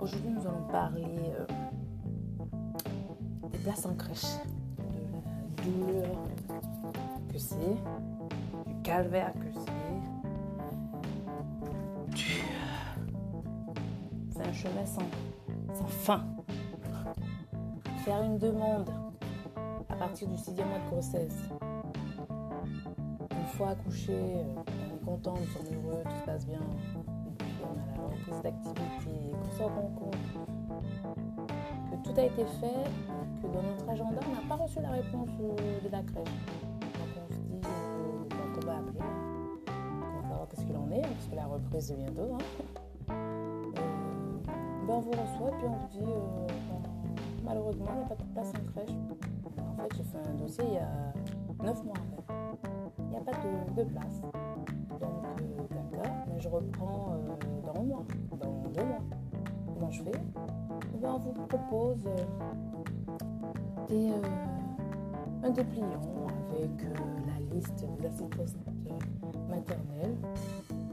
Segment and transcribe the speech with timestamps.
[0.00, 1.44] Aujourd'hui, nous allons parler euh,
[3.50, 4.24] des places en crèche,
[4.78, 4.84] de
[5.62, 6.16] la douleur
[7.30, 7.76] que c'est,
[8.66, 9.70] du calvaire que c'est.
[9.70, 10.00] Euh,
[14.30, 15.02] c'est un chemin sans,
[15.74, 16.24] sans fin.
[18.04, 18.88] Faire une demande
[19.90, 21.36] à partir du sixième mois de grossesse.
[23.32, 26.60] Une fois accouché, euh, on est content, nous sommes heureux, tout se passe bien.
[27.70, 29.10] On a la reprise d'activité,
[29.56, 30.16] se rend compte
[31.90, 32.84] que tout a été fait,
[33.42, 36.24] que dans notre agenda, on n'a pas reçu la réponse euh, de la crèche.
[36.24, 39.00] Donc on se dit, euh, quand on va appeler,
[39.68, 42.34] on va savoir qu'est-ce qu'il en est, parce que la reprise est bientôt.
[42.34, 42.38] Hein.
[43.10, 43.70] Euh,
[44.86, 46.46] ben on vous reçoit, puis on vous dit, euh,
[47.44, 48.96] malheureusement, il n'y a pas de place en crèche.
[49.58, 51.12] En fait, j'ai fait un dossier il y a
[51.62, 51.94] 9 mois.
[52.98, 54.20] Il n'y a pas de, place.
[54.20, 58.04] Donc, euh, d'accord, mais je reprends euh, dans un mois,
[58.40, 59.02] dans deux mois.
[59.66, 60.12] Comment je fais?
[60.94, 62.24] Eh On vous propose euh,
[63.88, 65.86] des, euh, un dépliant
[66.50, 66.94] avec euh,
[67.26, 68.44] la liste des assistantes
[69.48, 70.16] maternelles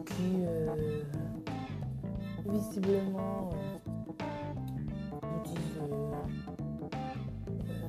[0.06, 1.04] qui, euh,
[2.48, 3.78] visiblement, euh,
[5.24, 6.12] nous disent euh,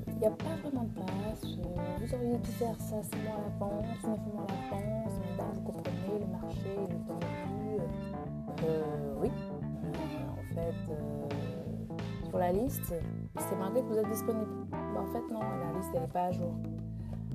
[0.09, 1.57] il n'y a pas vraiment de place, euh,
[2.01, 5.61] vous auriez dû faire ça 6 mois à l'avance, 9 mois à l'avance, madame, vous
[5.61, 6.08] comprenez,
[12.29, 12.95] sur la liste,
[13.39, 14.67] c'est marqué que vous êtes disponible.
[14.97, 16.55] En fait, non, la liste, n'est pas à jour.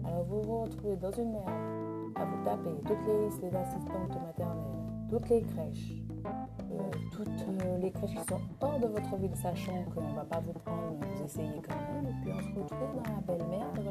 [0.06, 4.22] Alors, vous vous retrouvez dans une merde à vous taper toutes les listes des assistantes
[4.22, 5.94] maternelles, toutes les crèches,
[6.26, 6.78] euh,
[7.12, 10.42] toutes euh, les crèches qui sont hors de votre ville, sachant qu'on ne va pas
[10.42, 12.06] vous prendre, vous essayez quand même.
[12.06, 13.90] Et puis on se retrouve dans la belle merde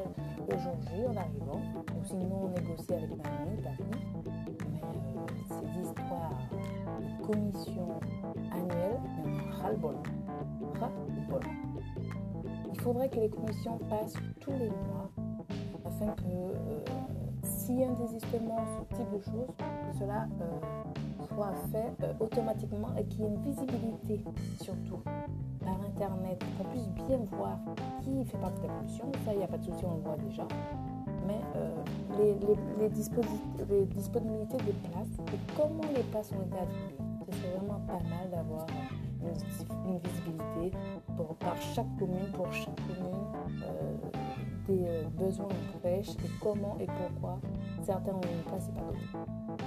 [0.48, 1.61] le jour J en arrivant.
[1.98, 3.83] Ou sinon on négocie avec mamie, papy.
[4.70, 6.39] Mais euh, ces histoires
[7.00, 7.89] de commission
[8.53, 10.22] annuelle, il
[12.73, 15.11] Il faudrait que les commissions passent tous les mois
[15.85, 16.85] afin que euh,
[17.45, 18.57] s'il y a un désistement,
[18.91, 19.55] ce type de choses,
[19.98, 24.25] cela euh, soit fait euh, automatiquement et qu'il y ait une visibilité
[24.61, 25.01] surtout
[25.64, 27.59] par internet, qu'on puisse bien voir
[28.03, 29.13] qui fait partie de la commission.
[29.25, 30.47] Ça, il n'y a pas de souci, on le voit déjà.
[31.25, 31.41] Mais
[32.19, 32.35] les,
[32.81, 36.97] les, disponibilités de places et comment les places ont été attribuées.
[37.31, 38.67] Ce serait vraiment pas mal d'avoir
[41.61, 43.27] chaque commune, pour chaque commune,
[43.63, 43.95] euh,
[44.67, 47.40] des euh, besoins en crèche et comment et pourquoi
[47.83, 49.61] certains ont une place et pas d'autres.